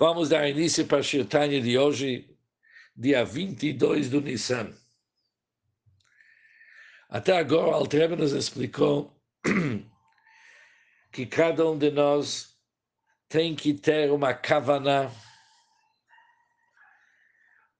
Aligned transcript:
Vamos 0.00 0.28
dar 0.28 0.48
início 0.48 0.86
para 0.86 0.98
a 0.98 1.02
Shirtanya 1.02 1.60
de 1.60 1.76
hoje, 1.76 2.38
dia 2.94 3.24
22 3.24 4.08
do 4.08 4.20
Nissan. 4.20 4.72
Até 7.08 7.36
agora, 7.36 7.70
o 7.70 7.74
Altreba 7.74 8.14
nos 8.14 8.30
explicou 8.30 9.20
que 11.10 11.26
cada 11.26 11.68
um 11.68 11.76
de 11.76 11.90
nós 11.90 12.56
tem 13.28 13.56
que 13.56 13.74
ter 13.74 14.12
uma 14.12 14.32
kavaná 14.32 15.10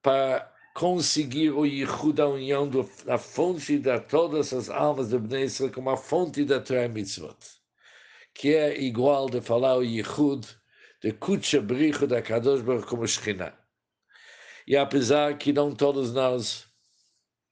para 0.01 0.53
conseguir 0.73 1.51
o 1.51 1.65
Yichud, 1.65 2.19
a 2.19 2.27
união 2.27 2.69
da 3.05 3.17
fonte 3.17 3.79
de 3.79 3.97
todas 3.97 4.51
as 4.51 4.69
almas 4.69 5.07
de 5.07 5.17
Bnei 5.17 5.43
Israel, 5.43 5.71
como 5.71 5.89
a 5.89 5.95
fonte 5.95 6.43
da 6.43 6.59
Torah 6.59 6.89
Mitzvot, 6.89 7.37
que 8.33 8.53
é 8.53 8.77
igual 8.77 9.29
de 9.29 9.39
falar 9.39 9.77
o 9.77 9.83
Yichud 9.85 10.58
de 11.01 11.13
Kutcha 11.13 11.61
Bricho 11.61 12.05
da 12.05 12.21
Kadosh 12.21 12.61
Baruch 12.61 12.85
como 12.85 13.07
Shekhinah. 13.07 13.53
E 14.67 14.75
apesar 14.75 15.37
que 15.37 15.53
não 15.53 15.73
todos 15.73 16.13
nós, 16.13 16.67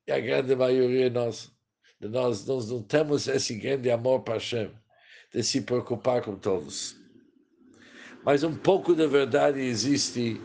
e 0.05 0.11
a 0.11 0.19
grande 0.19 0.55
maioria 0.55 1.09
nós, 1.09 1.51
de 1.99 2.07
nós, 2.07 2.45
nós 2.45 2.69
não 2.69 2.83
temos 2.83 3.27
esse 3.27 3.55
grande 3.55 3.89
amor 3.89 4.21
para 4.21 4.35
Hashem, 4.35 4.71
de 5.33 5.43
se 5.43 5.61
preocupar 5.61 6.21
com 6.21 6.35
todos. 6.37 6.95
Mas 8.23 8.43
um 8.43 8.55
pouco 8.55 8.93
de 8.93 9.07
verdade 9.07 9.59
existe 9.59 10.39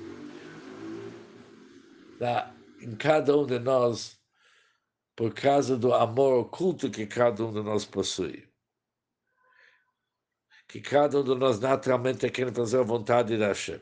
na, 2.21 2.55
em 2.81 2.95
cada 2.95 3.37
um 3.37 3.45
de 3.45 3.59
nós, 3.59 4.17
por 5.17 5.35
causa 5.35 5.77
do 5.77 5.93
amor 5.93 6.41
oculto 6.41 6.91
que 6.91 7.07
cada 7.07 7.45
um 7.45 7.53
de 7.53 7.61
nós 7.63 7.85
possui 7.85 8.52
que 10.73 10.81
cada 10.81 11.21
um 11.21 11.23
de 11.23 11.35
nós 11.35 11.61
naturalmente 11.61 12.31
quer 12.31 12.51
fazer 12.51 12.79
a 12.79 12.83
vontade 12.83 13.37
de 13.37 13.45
Hashem. 13.45 13.79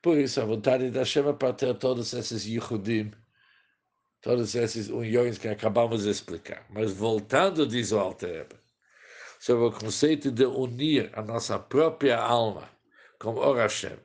Por 0.00 0.16
isso, 0.16 0.40
a 0.40 0.46
vontade 0.46 0.90
de 0.90 0.98
Hashem 0.98 1.28
é 1.28 1.32
para 1.34 1.52
ter 1.52 1.76
todos 1.76 2.14
esses 2.14 2.46
Yehudim, 2.46 3.12
todos 4.22 4.54
esses 4.54 4.88
uniões 4.88 5.36
que 5.36 5.46
acabamos 5.46 6.04
de 6.04 6.08
explicar. 6.08 6.64
Mas 6.70 6.94
voltando, 6.94 7.66
diz 7.66 7.92
o 7.92 7.98
Alter 7.98 8.48
sobre 9.38 9.66
o 9.66 9.70
conceito 9.70 10.30
de 10.30 10.46
unir 10.46 11.10
a 11.12 11.20
nossa 11.20 11.58
própria 11.58 12.18
alma 12.18 12.70
com 13.18 13.34
o 13.34 13.52
Hashem. 13.52 13.98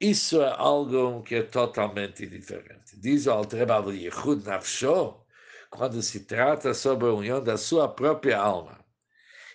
Isso 0.00 0.40
é 0.40 0.54
algo 0.56 1.24
que 1.24 1.34
é 1.34 1.42
totalmente 1.42 2.24
diferente. 2.24 2.96
Diz 3.00 3.26
o 3.26 3.32
Alter 3.32 3.66
Rebbe, 3.66 4.04
Yehud 4.04 4.44
Nafsho, 4.46 5.20
quando 5.70 6.02
se 6.02 6.20
trata 6.20 6.74
sobre 6.74 7.08
a 7.08 7.12
união 7.12 7.42
da 7.42 7.56
sua 7.56 7.88
própria 7.88 8.38
alma 8.38 8.84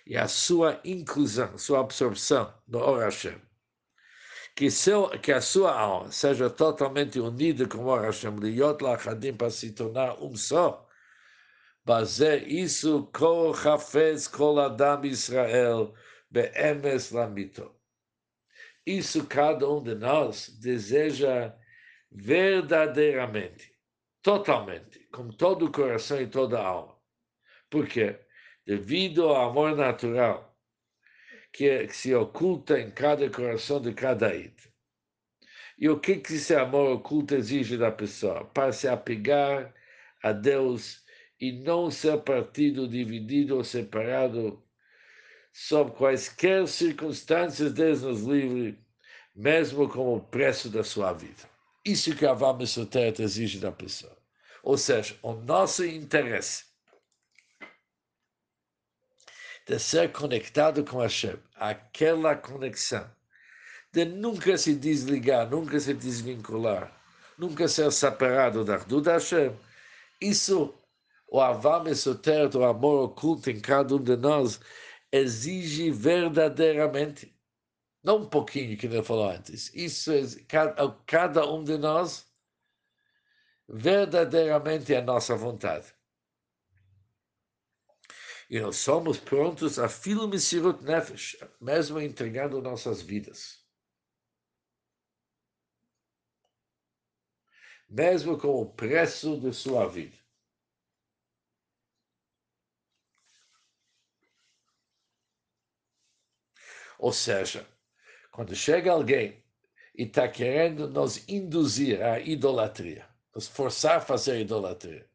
e 0.06 0.16
a 0.16 0.26
sua 0.26 0.80
inclusão, 0.84 1.58
sua 1.58 1.80
absorção 1.80 2.52
no 2.66 2.78
Or 2.78 3.00
Hashem. 3.00 3.40
Que, 4.54 4.70
seu, 4.70 5.10
que 5.20 5.30
a 5.30 5.40
sua 5.42 5.78
alma 5.78 6.10
seja 6.10 6.48
totalmente 6.48 7.20
unida 7.20 7.68
com 7.68 7.78
o 7.78 7.86
Or 7.88 8.02
Hashem, 8.02 8.34
para 9.36 9.50
se 9.50 9.72
tornar 9.72 10.22
um 10.22 10.34
só. 10.34 10.88
Bazer 11.84 12.48
isso, 12.48 13.08
kol 13.12 13.54
hafez 13.54 14.26
kol 14.26 14.58
adam 14.58 15.04
Israel, 15.04 15.94
be'emes 16.30 17.12
lamito. 17.12 17.72
Isso 18.84 19.26
cada 19.26 19.68
um 19.68 19.82
de 19.82 19.94
nós 19.94 20.48
deseja 20.60 21.54
verdadeiramente 22.10 23.76
totalmente, 24.26 25.05
com 25.16 25.28
todo 25.28 25.64
o 25.64 25.72
coração 25.72 26.20
e 26.20 26.26
toda 26.26 26.60
a 26.60 26.66
alma. 26.66 26.94
Por 27.70 27.88
quê? 27.88 28.16
Devido 28.66 29.24
ao 29.24 29.48
amor 29.48 29.74
natural 29.74 30.54
que, 31.50 31.88
se 31.88 32.14
oculta 32.14 32.78
em 32.78 32.90
cada 32.90 33.30
coração 33.30 33.80
de 33.80 33.94
cada 33.94 34.34
id. 34.34 34.52
E 35.78 35.88
o 35.88 35.98
que, 35.98 36.16
que 36.16 36.34
esse 36.34 36.54
amor 36.54 36.96
oculto 36.96 37.34
exige 37.34 37.78
da 37.78 37.90
pessoa? 37.90 38.44
Para 38.44 38.72
se 38.72 38.86
apegar 38.86 39.74
a 40.22 40.32
Deus 40.32 41.02
e 41.40 41.50
não 41.50 41.90
ser 41.90 42.18
partido, 42.18 42.86
dividido 42.86 43.56
ou 43.56 43.64
separado 43.64 44.62
sob 45.50 45.92
quaisquer 45.92 46.68
circunstâncias, 46.68 47.72
Deus 47.72 48.02
nos 48.02 48.22
livre, 48.22 48.78
mesmo 49.34 49.88
como 49.88 50.16
o 50.16 50.20
preço 50.20 50.68
da 50.68 50.84
sua 50.84 51.14
vida. 51.14 51.48
Isso 51.82 52.14
que 52.14 52.26
a 52.26 52.34
Vama 52.34 52.66
Soterra 52.66 53.22
exige 53.22 53.58
da 53.58 53.72
pessoa. 53.72 54.25
Ou 54.66 54.76
seja, 54.76 55.16
o 55.22 55.32
nosso 55.32 55.84
interesse 55.84 56.64
de 59.64 59.78
ser 59.78 60.10
conectado 60.10 60.84
com 60.84 60.98
Hashem, 60.98 61.38
aquela 61.54 62.34
conexão, 62.34 63.08
de 63.92 64.04
nunca 64.04 64.58
se 64.58 64.74
desligar, 64.74 65.48
nunca 65.48 65.78
se 65.78 65.94
desvincular, 65.94 66.92
nunca 67.38 67.68
ser 67.68 67.92
separado 67.92 68.64
da 68.64 68.74
Ardu 68.74 69.00
Hashem, 69.02 69.56
isso, 70.20 70.74
o 71.28 71.40
Avam 71.40 71.86
Esotero, 71.86 72.58
o 72.58 72.64
amor 72.64 73.04
oculto 73.04 73.48
em 73.48 73.60
cada 73.60 73.94
um 73.94 74.02
de 74.02 74.16
nós, 74.16 74.58
exige 75.12 75.92
verdadeiramente, 75.92 77.32
não 78.02 78.22
um 78.22 78.28
pouquinho 78.28 78.76
que 78.76 78.86
ele 78.86 79.00
falou 79.00 79.30
antes, 79.30 79.72
isso 79.72 80.10
é 80.10 80.22
cada, 80.48 80.90
cada 81.06 81.48
um 81.48 81.62
de 81.62 81.78
nós 81.78 82.25
verdadeiramente 83.68 84.94
a 84.94 85.02
nossa 85.02 85.34
vontade. 85.36 85.94
E 88.48 88.60
nós 88.60 88.76
somos 88.76 89.18
prontos 89.18 89.78
a 89.78 89.88
filme 89.88 90.38
Sirut 90.38 90.82
Nefesh, 90.84 91.36
mesmo 91.60 92.00
entregando 92.00 92.62
nossas 92.62 93.02
vidas. 93.02 93.64
Mesmo 97.88 98.38
com 98.38 98.60
o 98.60 98.72
preço 98.72 99.40
de 99.40 99.52
sua 99.52 99.88
vida. 99.88 100.16
Ou 106.98 107.12
seja, 107.12 107.68
quando 108.30 108.54
chega 108.54 108.92
alguém 108.92 109.44
e 109.94 110.04
está 110.04 110.28
querendo 110.28 110.88
nos 110.88 111.28
induzir 111.28 112.02
à 112.02 112.18
idolatria, 112.18 113.08
nos 113.36 113.46
forçar 113.46 113.98
a 113.98 114.00
fazer 114.00 114.40
idolatria. 114.40 115.06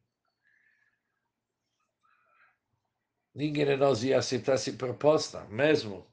Ninguém 3.34 3.64
de 3.64 3.76
nós 3.76 4.04
ia 4.04 4.18
aceitar 4.18 4.52
essa 4.52 4.72
proposta, 4.74 5.44
mesmo 5.46 6.06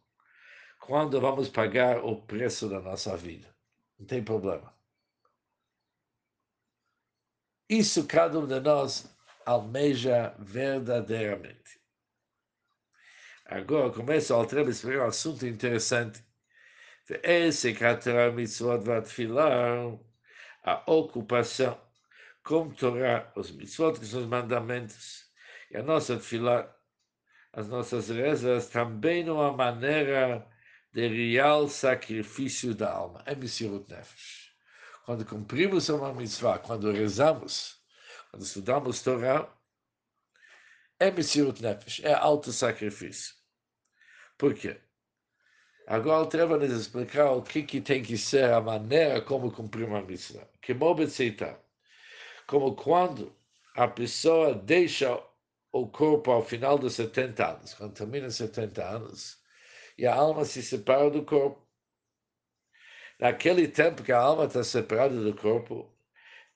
quando 0.79 1.21
vamos 1.21 1.49
pagar 1.49 2.03
o 2.03 2.19
preço 2.23 2.67
da 2.67 2.81
nossa 2.81 3.15
vida. 3.15 3.55
Não 3.99 4.07
tem 4.07 4.23
problema. 4.23 4.75
Isso 7.69 8.07
cada 8.07 8.39
um 8.39 8.47
de 8.47 8.59
nós 8.59 9.07
almeja 9.45 10.33
verdadeiramente. 10.39 11.79
Agora 13.45 13.93
começa 13.93 14.33
a 14.33 14.37
alterar 14.37 14.65
um 14.65 15.05
assunto 15.05 15.45
interessante. 15.45 16.25
Esse 17.21 17.71
que 17.71 17.83
a 17.85 18.31
mitzvot 18.31 18.83
a 20.63 20.91
ocupação 20.91 21.88
como 22.49 22.73
Torá, 22.73 23.31
os 23.35 23.51
mitzvot, 23.51 23.99
que 23.99 24.07
são 24.07 24.21
os 24.21 24.25
mandamentos, 24.25 25.29
e 25.69 25.77
a 25.77 25.83
nossa 25.83 26.15
tefilá, 26.17 26.75
as 27.53 27.67
nossas 27.67 28.09
rezas, 28.09 28.69
também 28.69 29.23
numa 29.23 29.55
maneira 29.55 30.49
de 30.91 31.07
real 31.07 31.67
sacrifício 31.67 32.73
da 32.73 32.91
alma, 32.91 33.21
é 33.27 33.35
Messirut 33.35 33.87
Nefesh. 33.87 34.51
Quando 35.05 35.23
cumprimos 35.27 35.89
uma 35.89 36.11
mitzvah, 36.11 36.57
quando 36.57 36.91
rezamos, 36.91 37.75
quando 38.31 38.41
estudamos 38.41 39.03
Torá, 39.03 39.47
é 40.99 41.11
Messirut 41.11 41.61
Nefesh, 41.61 41.99
é 42.03 42.15
auto-sacrifício. 42.15 43.35
Por 44.39 44.55
quê? 44.55 44.81
Agora 45.85 46.25
treba 46.25 46.57
nos 46.57 46.71
explicar 46.71 47.29
o 47.29 47.43
que, 47.43 47.61
que 47.61 47.79
tem 47.79 48.01
que 48.01 48.17
ser 48.17 48.51
a 48.51 48.59
maneira 48.59 49.21
como 49.21 49.51
cumprir 49.51 49.87
uma 49.87 50.01
mitzvah. 50.01 50.49
Que 50.59 50.73
mobetzeitah 50.73 51.68
como 52.49 52.75
quando 52.75 53.31
a 53.75 53.87
pessoa 53.87 54.55
deixa 54.55 55.23
o 55.71 55.87
corpo 55.87 56.31
ao 56.31 56.43
final 56.43 56.79
dos 56.79 56.95
70 56.95 57.47
anos, 57.47 57.75
quando 57.75 57.93
termina 57.93 58.27
70 58.31 58.83
anos, 58.83 59.37
e 59.95 60.07
a 60.07 60.15
alma 60.15 60.43
se 60.43 60.63
separa 60.63 61.11
do 61.11 61.23
corpo. 61.23 61.63
Naquele 63.19 63.67
tempo 63.67 64.01
que 64.01 64.11
a 64.11 64.19
alma 64.19 64.45
está 64.45 64.63
separada 64.63 65.21
do 65.21 65.35
corpo, 65.35 65.95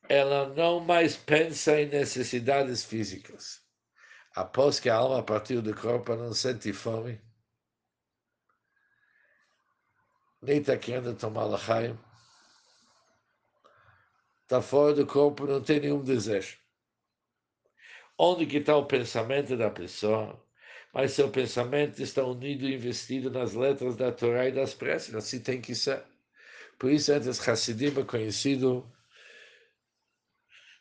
ela 0.10 0.50
não 0.56 0.80
mais 0.80 1.16
pensa 1.16 1.80
em 1.80 1.86
necessidades 1.86 2.84
físicas. 2.84 3.62
Após 4.36 4.80
que 4.80 4.89
a 4.89 4.96
alma 4.96 5.22
partiu 5.22 5.62
do 5.62 5.75
corpo, 5.75 6.12
ela 6.12 6.25
não 6.25 6.34
sente 6.34 6.74
fome, 6.74 7.22
nem 10.42 10.57
está 10.57 10.75
querendo 10.75 11.16
tomar 11.16 11.44
lachaim 11.44 11.96
está 14.44 14.62
fora 14.62 14.94
do 14.94 15.06
corpo, 15.06 15.45
não 15.45 15.62
tem 15.62 15.80
nenhum 15.80 16.04
desejo. 16.04 16.57
Onde 18.18 18.45
que 18.45 18.57
está 18.57 18.78
o 18.78 18.86
pensamento 18.86 19.57
da 19.57 19.69
pessoa? 19.69 20.40
mas 20.94 21.13
seu 21.13 21.30
pensamento 21.30 22.01
está 22.01 22.24
unido 22.24 22.68
e 22.68 22.75
investido 22.75 23.31
nas 23.31 23.54
letras 23.54 23.95
da 23.95 24.12
Torá 24.12 24.48
e 24.48 24.51
das 24.51 24.75
preces. 24.75 25.16
Assim 25.16 25.40
tem 25.40 25.60
que 25.60 25.74
ser. 25.74 26.04
Por 26.78 26.92
isso, 26.92 27.12
entre 27.12 27.30
os 27.30 27.48
Hassidim 27.48 28.00
é 28.00 28.04
conhecido 28.04 28.88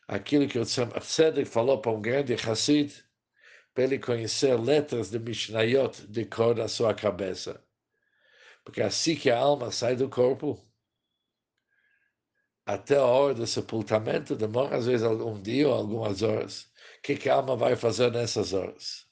aquilo 0.07 0.47
que 0.47 0.59
o 0.59 0.65
Tzedek 0.65 1.45
falou 1.45 1.81
para 1.81 1.91
um 1.91 2.01
grande 2.01 2.35
Hassid, 2.35 2.93
para 3.73 3.85
ele 3.85 3.97
conhecer 3.97 4.55
letras 4.59 5.09
de 5.09 5.17
Mishnayot 5.17 6.05
de 6.07 6.25
cor 6.25 6.55
na 6.55 6.67
sua 6.67 6.93
cabeça. 6.93 7.63
Porque 8.63 8.81
é 8.81 8.85
assim 8.85 9.15
que 9.15 9.31
a 9.31 9.37
alma 9.39 9.71
sai 9.71 9.95
do 9.95 10.07
corpo, 10.09 10.63
até 12.65 12.95
a 12.95 13.03
hora 13.03 13.33
do 13.33 13.47
sepultamento, 13.47 14.35
demora 14.35 14.77
às 14.77 14.85
vezes 14.85 15.05
um 15.05 15.41
dia 15.41 15.67
ou 15.67 15.73
algumas 15.73 16.21
horas. 16.21 16.63
O 16.99 17.01
que, 17.03 17.15
que 17.15 17.29
a 17.29 17.35
alma 17.35 17.55
vai 17.55 17.75
fazer 17.75 18.11
nessas 18.11 18.53
horas? 18.53 19.05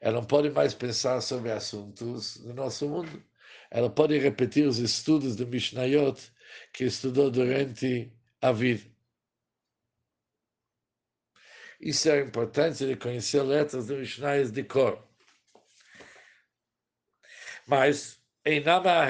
Ela 0.00 0.20
não 0.20 0.24
pode 0.24 0.50
mais 0.50 0.74
pensar 0.74 1.20
sobre 1.20 1.50
assuntos 1.52 2.38
do 2.38 2.54
nosso 2.54 2.88
mundo. 2.88 3.22
Ela 3.70 3.90
pode 3.90 4.16
repetir 4.18 4.66
os 4.66 4.78
estudos 4.78 5.36
de 5.36 5.44
Mishnayot 5.44 6.32
que 6.72 6.84
estudou 6.84 7.30
durante 7.30 8.12
a 8.40 8.52
vida. 8.52 8.84
Isso 11.80 12.08
é 12.08 12.20
a 12.20 12.22
importância 12.22 12.86
de 12.86 12.96
conhecer 12.96 13.42
letras 13.42 13.86
de 13.86 13.94
Mishnayos 13.94 14.50
de 14.50 14.64
cor. 14.64 15.06
Mas, 17.66 18.18
em 18.44 18.60
Nama 18.60 19.04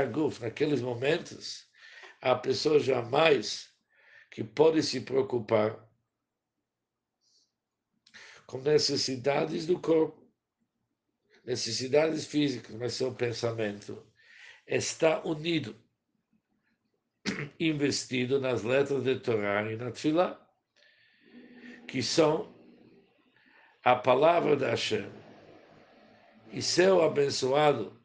Aguf, 0.00 0.40
naqueles 0.40 0.80
momentos, 0.80 1.66
a 2.22 2.36
pessoa 2.36 2.78
jamais 2.78 3.68
que 4.30 4.44
pode 4.44 4.80
se 4.82 5.00
preocupar 5.00 5.76
com 8.46 8.58
necessidades 8.58 9.66
do 9.66 9.78
corpo, 9.80 10.22
necessidades 11.44 12.24
físicas, 12.24 12.76
mas 12.76 12.94
seu 12.94 13.12
pensamento 13.12 14.06
está 14.66 15.20
unido, 15.24 15.76
investido 17.58 18.40
nas 18.40 18.62
letras 18.62 19.02
de 19.02 19.18
Torá 19.18 19.70
e 19.70 19.76
na 19.76 19.90
Tfilah, 19.90 20.38
que 21.88 22.02
são 22.02 22.54
a 23.82 23.96
palavra 23.96 24.56
da 24.56 24.70
Hashem 24.70 25.10
e 26.52 26.62
seu 26.62 27.02
abençoado 27.02 28.00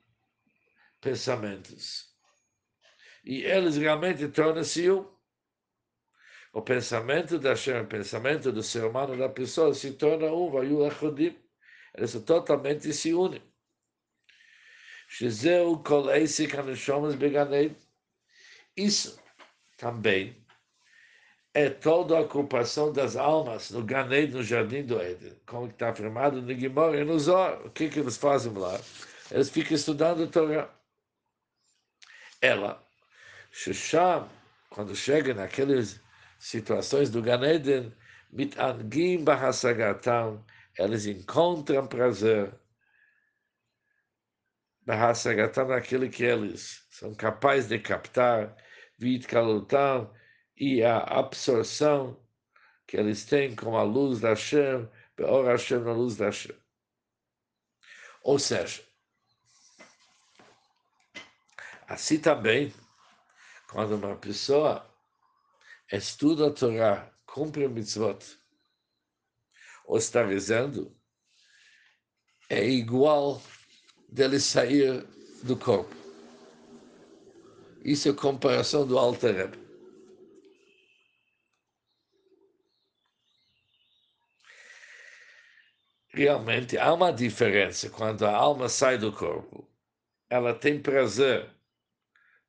pensamentos 1.00 2.17
e 3.24 3.44
eles 3.44 3.78
realmente 3.78 4.28
tornam-se 4.28 4.90
um. 4.90 5.08
O 6.54 6.62
pensamento 6.62 7.38
da 7.38 7.50
Hashem, 7.50 7.82
o 7.82 7.88
pensamento 7.88 8.52
do 8.52 8.64
ser 8.64 8.84
humano, 8.84 9.18
da 9.18 9.30
pessoa, 9.30 9.74
se 9.74 9.92
torna 9.94 10.28
um, 10.32 10.50
vai 10.50 10.72
o. 10.72 10.88
Eles 11.96 12.14
totalmente 12.26 12.92
se 12.94 13.14
unem. 13.14 13.42
Isso 18.76 19.20
também 19.78 20.48
é 21.54 21.70
toda 21.70 22.18
a 22.18 22.22
ocupação 22.22 22.92
das 22.92 23.16
almas 23.16 23.72
no 23.72 23.84
Ganei, 23.84 24.28
no 24.28 24.44
Jardim 24.44 24.84
do 24.84 25.02
Éden, 25.02 25.34
como 25.46 25.68
está 25.68 25.90
afirmado 25.90 26.42
no 26.42 26.54
Gimor 26.54 26.94
e 26.94 27.04
no 27.04 27.20
Zor. 27.20 27.66
O 27.66 27.72
que, 27.72 27.90
que 27.90 28.00
eles 28.00 28.18
fazem 28.18 28.54
lá? 28.54 28.80
Eles 29.32 29.50
ficam 29.50 29.76
estudando 29.76 30.24
a 30.24 30.28
Torá. 30.28 30.70
Ela 32.42 32.87
Shesham, 33.58 34.30
quando 34.70 34.96
chega 34.96 35.34
naquelas 35.34 36.00
situações 36.38 37.10
do 37.10 37.24
Ganeden, 37.24 37.92
mitangim 38.32 39.24
bahasagatam, 39.24 40.46
eles 40.78 41.08
encontram 41.08 41.88
prazer 41.88 42.54
bahasagatam 44.86 45.70
naquilo 45.70 46.08
que 46.08 46.24
eles 46.24 46.86
são 46.92 47.16
capazes 47.16 47.68
de 47.68 47.80
captar, 47.80 48.56
vitkalutam, 48.96 50.14
e 50.56 50.84
a 50.84 51.00
absorção 51.00 52.24
que 52.86 52.96
eles 52.96 53.26
têm 53.26 53.56
com 53.56 53.76
a 53.76 53.82
luz 53.82 54.20
da 54.20 54.30
Hashem, 54.30 54.88
Beor 55.16 55.48
Hashem 55.48 55.80
na 55.80 55.94
luz 55.94 56.16
da 56.16 56.26
Hashem. 56.26 56.56
Ou 58.22 58.38
seja, 58.38 58.84
assim 61.88 62.20
também, 62.20 62.72
quando 63.70 63.96
uma 63.96 64.16
pessoa 64.16 64.86
estuda 65.92 66.48
a 66.48 66.52
Torá, 66.52 67.12
cumpre 67.26 67.66
o 67.66 67.70
mitzvot, 67.70 68.20
ou 69.86 69.98
está 69.98 70.26
rezando, 70.26 70.96
é 72.50 72.66
igual 72.66 73.42
dele 74.10 74.40
sair 74.40 75.06
do 75.44 75.56
corpo. 75.58 75.96
Isso 77.84 78.10
é 78.10 78.14
comparação 78.14 78.86
do 78.86 78.98
Alter 78.98 79.36
Rebbe. 79.36 79.68
Realmente 86.10 86.78
há 86.78 86.92
uma 86.94 87.12
diferença 87.12 87.90
quando 87.90 88.26
a 88.26 88.36
alma 88.36 88.68
sai 88.68 88.98
do 88.98 89.14
corpo. 89.14 89.70
Ela 90.30 90.54
tem 90.54 90.82
prazer 90.82 91.57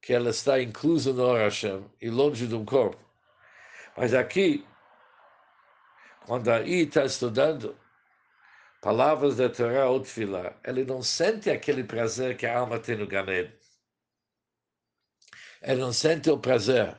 que 0.00 0.12
ela 0.12 0.30
está 0.30 0.60
inclusa 0.60 1.12
no 1.12 1.34
Hashem 1.34 1.84
e 2.00 2.08
longe 2.10 2.46
de 2.46 2.54
um 2.54 2.64
corpo. 2.64 2.98
Mas 3.96 4.14
aqui, 4.14 4.66
quando 6.26 6.48
aí 6.50 6.82
está 6.82 7.04
estudando 7.04 7.76
palavras 8.80 9.36
da 9.36 9.48
Torá 9.48 9.88
ou 9.88 10.00
Tfilah, 10.00 10.56
ele 10.64 10.84
não 10.84 11.02
sente 11.02 11.50
aquele 11.50 11.82
prazer 11.82 12.36
que 12.36 12.46
a 12.46 12.58
alma 12.58 12.78
tem 12.78 12.96
no 12.96 13.06
Ganed. 13.06 13.52
Ele 15.60 15.80
não 15.80 15.92
sente 15.92 16.30
o 16.30 16.38
prazer, 16.38 16.96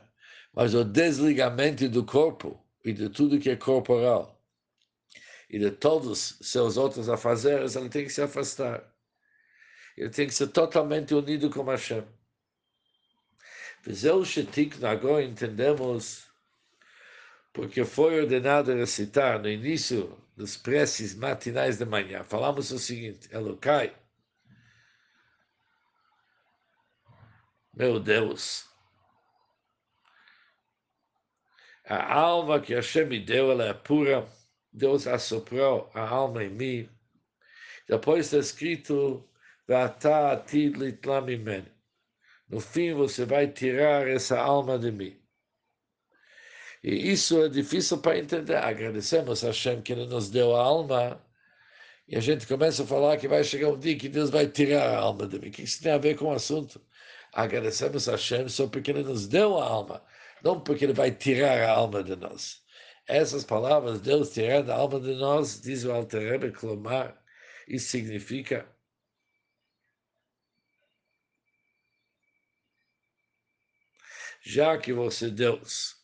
mas 0.52 0.74
o 0.74 0.84
desligamento 0.84 1.88
do 1.88 2.04
corpo 2.04 2.62
e 2.84 2.92
de 2.92 3.08
tudo 3.08 3.38
que 3.38 3.50
é 3.50 3.56
corporal 3.56 4.38
e 5.48 5.58
de 5.58 5.70
todos 5.70 6.38
seus 6.40 6.76
outros 6.76 7.08
afazeres, 7.08 7.74
ele 7.74 7.88
tem 7.88 8.04
que 8.04 8.12
se 8.12 8.22
afastar. 8.22 8.84
Ele 9.96 10.10
tem 10.10 10.26
que 10.26 10.34
ser 10.34 10.46
totalmente 10.48 11.12
unido 11.12 11.50
com 11.50 11.64
Hashem. 11.64 12.04
Vezeu 13.82 14.24
Shetikna, 14.24 14.90
agora 14.90 15.24
entendemos 15.24 16.28
porque 17.52 17.84
foi 17.84 18.20
ordenado 18.20 18.74
recitar 18.74 19.40
no 19.40 19.48
início 19.48 20.16
dos 20.36 20.56
preces 20.56 21.14
matinais 21.14 21.78
de 21.78 21.84
manhã. 21.84 22.22
Falamos 22.22 22.70
o 22.70 22.78
seguinte, 22.78 23.28
Elokai, 23.32 23.96
meu 27.74 27.98
Deus, 27.98 28.68
a 31.84 32.14
alma 32.14 32.60
que 32.60 32.74
Hashem 32.74 33.06
me 33.06 33.18
deu, 33.18 33.50
ela 33.50 33.64
é 33.64 33.74
pura, 33.74 34.28
Deus 34.72 35.06
assoprou 35.06 35.90
a 35.94 36.06
alma 36.06 36.44
em 36.44 36.50
mim. 36.50 36.90
Depois 37.88 38.26
está 38.26 38.38
escrito, 38.38 39.26
Vata 39.66 40.32
atid 40.32 40.76
litlam 40.76 41.26
no 42.50 42.60
fim, 42.60 42.92
você 42.92 43.24
vai 43.24 43.46
tirar 43.46 44.08
essa 44.08 44.38
alma 44.38 44.76
de 44.78 44.90
mim. 44.90 45.16
E 46.82 47.12
isso 47.12 47.40
é 47.42 47.48
difícil 47.48 47.98
para 47.98 48.18
entender. 48.18 48.56
Agradecemos 48.56 49.44
a 49.44 49.48
Hashem 49.48 49.82
que 49.82 49.92
ele 49.92 50.06
nos 50.06 50.30
deu 50.30 50.56
a 50.56 50.62
alma. 50.62 51.24
E 52.08 52.16
a 52.16 52.20
gente 52.20 52.46
começa 52.46 52.82
a 52.82 52.86
falar 52.86 53.16
que 53.18 53.28
vai 53.28 53.44
chegar 53.44 53.68
um 53.68 53.78
dia 53.78 53.96
que 53.96 54.08
Deus 54.08 54.30
vai 54.30 54.48
tirar 54.48 54.82
a 54.82 54.98
alma 54.98 55.28
de 55.28 55.38
mim. 55.38 55.48
O 55.48 55.50
que 55.52 55.62
isso 55.62 55.80
tem 55.82 55.92
a 55.92 55.98
ver 55.98 56.16
com 56.16 56.26
o 56.26 56.32
assunto? 56.32 56.80
Agradecemos 57.32 58.08
a 58.08 58.12
Hashem 58.12 58.48
só 58.48 58.66
porque 58.66 58.90
ele 58.90 59.04
nos 59.04 59.28
deu 59.28 59.56
a 59.58 59.64
alma, 59.64 60.02
não 60.42 60.60
porque 60.60 60.84
ele 60.84 60.92
vai 60.92 61.12
tirar 61.12 61.60
a 61.62 61.70
alma 61.70 62.02
de 62.02 62.16
nós. 62.16 62.62
Essas 63.06 63.44
palavras, 63.44 64.00
Deus 64.00 64.30
tirando 64.30 64.70
a 64.70 64.74
alma 64.76 64.98
de 64.98 65.14
nós, 65.14 65.60
diz 65.60 65.84
o 65.84 65.92
Alter 65.92 66.32
Rebbe 66.32 66.50
Klomar, 66.50 67.16
isso 67.68 67.88
significa 67.90 68.66
já 74.42 74.76
que 74.78 74.92
você, 74.92 75.30
Deus, 75.30 75.96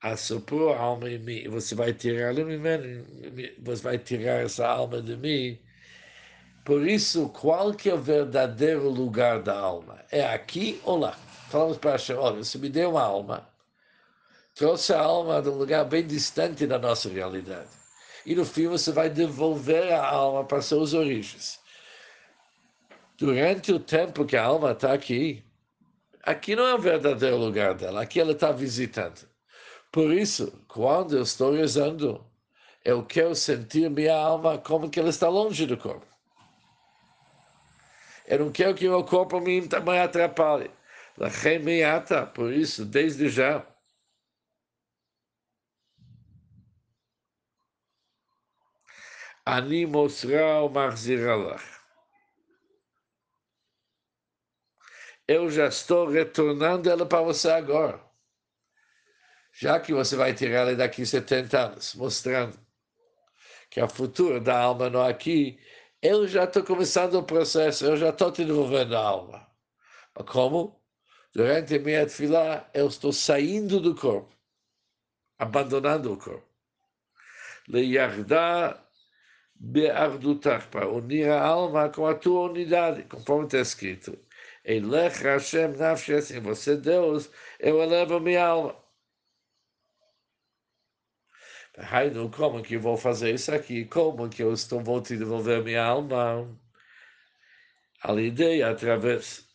assoprou 0.00 0.72
a 0.72 0.78
alma 0.78 1.08
em 1.10 1.18
mim, 1.18 1.48
você 1.48 1.74
vai 1.74 1.92
tirar 1.92 2.34
você 3.58 3.82
vai 3.82 3.98
tirar 3.98 4.44
essa 4.44 4.66
alma 4.66 5.02
de 5.02 5.16
mim. 5.16 5.58
Por 6.64 6.86
isso, 6.86 7.28
qual 7.30 7.72
que 7.72 7.88
é 7.88 7.94
o 7.94 8.00
verdadeiro 8.00 8.88
lugar 8.90 9.42
da 9.42 9.58
alma? 9.58 10.04
É 10.10 10.26
aqui 10.26 10.80
ou 10.84 10.98
lá? 10.98 11.12
Falamos 11.48 11.78
para 11.78 11.92
Hashem, 11.92 12.16
olha, 12.16 12.44
você 12.44 12.58
me 12.58 12.68
deu 12.68 12.90
uma 12.90 13.02
alma, 13.02 13.48
trouxe 14.54 14.92
a 14.92 15.00
alma 15.00 15.40
de 15.40 15.48
um 15.48 15.54
lugar 15.54 15.84
bem 15.86 16.06
distante 16.06 16.66
da 16.66 16.78
nossa 16.78 17.08
realidade. 17.08 17.70
E 18.26 18.34
no 18.34 18.44
fim 18.44 18.66
você 18.66 18.92
vai 18.92 19.08
devolver 19.08 19.94
a 19.94 20.06
alma 20.06 20.44
para 20.44 20.60
suas 20.60 20.92
origens. 20.92 21.58
Durante 23.16 23.72
o 23.72 23.80
tempo 23.80 24.26
que 24.26 24.36
a 24.36 24.44
alma 24.44 24.72
está 24.72 24.92
aqui, 24.92 25.42
aqui 26.22 26.54
não 26.56 26.66
é 26.66 26.74
o 26.74 26.78
verdadeiro 26.78 27.36
lugar 27.36 27.74
dela, 27.74 28.02
aqui 28.02 28.20
ela 28.20 28.32
está 28.32 28.52
visitando. 28.52 29.28
Por 29.90 30.12
isso, 30.12 30.52
quando 30.68 31.16
eu 31.16 31.22
estou 31.22 31.52
rezando, 31.52 32.24
eu 32.84 33.04
quero 33.04 33.34
sentir 33.34 33.90
minha 33.90 34.14
alma 34.16 34.58
como 34.58 34.90
que 34.90 35.00
ela 35.00 35.08
está 35.08 35.28
longe 35.28 35.66
do 35.66 35.76
corpo. 35.76 36.06
Eu 38.26 38.40
não 38.40 38.52
quero 38.52 38.74
que 38.74 38.86
o 38.86 38.90
meu 38.90 39.04
corpo 39.04 39.40
me 39.40 39.62
atrapalhe. 40.02 40.70
Lachemiata, 41.16 42.26
por 42.26 42.52
isso, 42.52 42.84
desde 42.84 43.28
já. 43.28 43.66
Ani 49.46 49.86
mosra 49.86 50.60
o 50.62 50.68
marziralach. 50.68 51.77
Eu 55.28 55.50
já 55.50 55.66
estou 55.68 56.08
retornando 56.08 56.88
ela 56.88 57.04
para 57.04 57.20
você 57.20 57.50
agora. 57.50 58.00
Já 59.52 59.78
que 59.78 59.92
você 59.92 60.16
vai 60.16 60.32
tirar 60.32 60.60
ela 60.60 60.74
daqui 60.74 61.04
70 61.04 61.58
anos, 61.58 61.94
mostrando 61.94 62.58
que 63.70 63.78
a 63.78 63.86
futura 63.86 64.40
da 64.40 64.58
alma 64.58 64.88
não 64.88 65.04
é 65.04 65.10
aqui, 65.10 65.60
eu 66.00 66.26
já 66.26 66.44
estou 66.44 66.62
começando 66.64 67.14
o 67.16 67.22
processo, 67.22 67.84
eu 67.84 67.96
já 67.96 68.08
estou 68.08 68.32
te 68.32 68.42
devolvendo 68.42 68.96
a 68.96 69.00
alma. 69.00 69.46
Mas 70.16 70.26
como? 70.30 70.80
Durante 71.34 71.74
a 71.74 71.78
minha 71.78 72.08
fila, 72.08 72.66
eu 72.72 72.88
estou 72.88 73.12
saindo 73.12 73.80
do 73.80 73.94
corpo, 73.94 74.34
abandonando 75.38 76.12
o 76.12 76.16
corpo. 76.16 76.48
Leiardá 77.68 78.82
be'ardutach, 79.54 80.68
para 80.68 80.88
unir 80.88 81.28
a 81.28 81.44
alma 81.44 81.90
com 81.90 82.06
a 82.06 82.14
tua 82.14 82.48
unidade, 82.48 83.02
conforme 83.02 83.44
está 83.44 83.58
escrito. 83.58 84.18
Elech 84.68 85.22
Hashem 85.22 85.76
nafshes, 85.76 86.30
em 86.30 86.40
você, 86.40 86.76
Deus, 86.76 87.30
eu 87.58 87.82
elevo 87.82 88.20
minha 88.20 88.44
alma. 88.46 88.76
Raino, 91.78 92.30
como 92.30 92.62
que 92.62 92.74
eu 92.74 92.80
vou 92.80 92.96
fazer 92.96 93.34
isso 93.34 93.52
aqui? 93.54 93.84
Como 93.86 94.28
que 94.28 94.42
eu 94.42 94.52
estou 94.52 94.82
vou 94.82 95.00
te 95.00 95.16
devolver 95.16 95.62
minha 95.64 95.84
alma? 95.84 96.46
A 98.04 98.12
ideia 98.14 98.70
através 98.70 99.48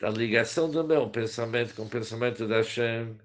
da 0.00 0.10
ligação 0.10 0.70
do 0.70 0.84
meu 0.84 1.10
pensamento 1.10 1.74
com 1.74 1.82
o 1.84 1.90
pensamento 1.90 2.46
da 2.46 2.58
Hashem 2.58 3.18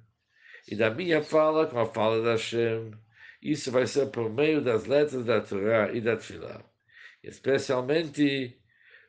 e 0.67 0.75
da 0.75 0.89
minha 0.89 1.21
fala 1.23 1.67
com 1.67 1.79
a 1.79 1.85
fala 1.85 2.21
da 2.23 2.31
Hashem 2.31 2.91
isso 3.41 3.71
vai 3.71 3.87
ser 3.87 4.07
por 4.11 4.29
meio 4.29 4.61
das 4.61 4.85
letras 4.85 5.23
da 5.25 5.41
Torá 5.41 5.91
e 5.93 6.01
da 6.01 6.17
Tfilah. 6.17 6.63
Especialmente 7.23 8.61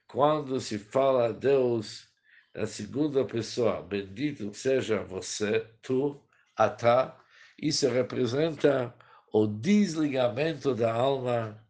quando 0.07 0.61
se 0.61 0.79
fala 0.79 1.29
a 1.29 1.33
Deus 1.33 2.10
na 2.54 2.66
segunda 2.66 3.25
pessoa, 3.25 3.83
bendito 3.83 4.52
seja 4.54 5.02
você, 5.02 5.61
tu, 5.83 6.21
Atá, 6.57 7.19
isso 7.61 7.88
representa 7.88 8.95
o 9.33 9.47
desligamento 9.47 10.75
da 10.75 10.92
alma 10.92 11.64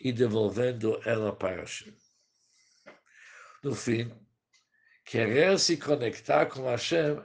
e 0.00 0.12
devolvendo 0.12 1.00
ela 1.04 1.34
para 1.34 1.56
Hashem. 1.56 1.96
No 3.62 3.74
fim, 3.74 4.12
querer 5.04 5.58
se 5.58 5.76
conectar 5.76 6.46
com 6.46 6.68
Hashem 6.68 7.22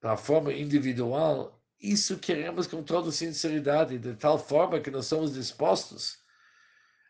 da 0.00 0.16
forma 0.16 0.52
individual 0.52 1.58
isso 1.80 2.18
queremos 2.18 2.66
com 2.66 2.82
toda 2.82 3.12
sinceridade, 3.12 3.98
de 3.98 4.14
tal 4.14 4.38
forma 4.38 4.80
que 4.80 4.90
nós 4.90 5.06
somos 5.06 5.34
dispostos 5.34 6.18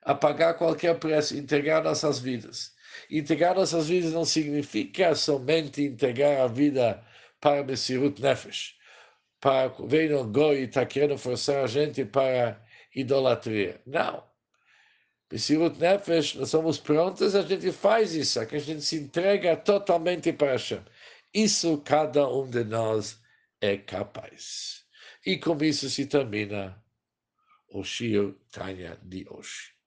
a 0.02 0.14
pagar 0.14 0.54
qualquer 0.54 0.98
preço, 0.98 1.36
entregar 1.36 1.82
nossas 1.82 2.18
vidas. 2.18 2.72
Entregar 3.10 3.54
nossas 3.54 3.88
vidas 3.88 4.12
não 4.12 4.24
significa 4.24 5.14
somente 5.14 5.82
entregar 5.82 6.40
a 6.40 6.46
vida 6.46 7.02
para 7.40 7.64
Messirut 7.64 8.20
Nefesh, 8.20 8.76
para 9.40 9.68
ver 9.86 10.12
o 10.14 10.24
Goi 10.24 10.64
está 10.64 10.84
querendo 10.84 11.16
forçar 11.16 11.64
a 11.64 11.66
gente 11.66 12.04
para 12.04 12.60
idolatria. 12.94 13.80
Não. 13.86 14.24
Messirut 15.30 15.78
Nefesh, 15.78 16.34
nós 16.34 16.50
somos 16.50 16.78
prontos, 16.78 17.34
a 17.34 17.42
gente 17.42 17.70
faz 17.70 18.14
isso, 18.14 18.40
a 18.40 18.44
gente 18.44 18.82
se 18.82 18.96
entrega 18.96 19.56
totalmente 19.56 20.32
para 20.32 20.52
Hashem. 20.52 20.82
Isso 21.32 21.78
cada 21.78 22.26
um 22.28 22.48
de 22.48 22.64
nós 22.64 23.20
é 23.60 23.76
capaz. 23.76 24.84
E 25.24 25.36
com 25.36 25.62
isso 25.62 25.90
se 25.90 26.06
termina 26.06 26.82
o 27.68 27.84
Shio 27.84 28.40
Tanya 28.50 28.98
de 29.02 29.26
hoje. 29.28 29.77